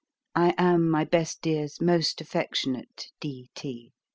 [0.33, 3.91] I am my best dear's most affectionate D.T.